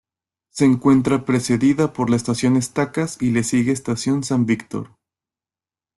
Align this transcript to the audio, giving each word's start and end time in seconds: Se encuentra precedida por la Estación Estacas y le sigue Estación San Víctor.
Se 0.49 0.65
encuentra 0.65 1.25
precedida 1.25 1.93
por 1.93 2.09
la 2.09 2.15
Estación 2.15 2.57
Estacas 2.57 3.21
y 3.21 3.29
le 3.29 3.43
sigue 3.43 3.71
Estación 3.71 4.23
San 4.23 4.47
Víctor. 4.47 4.89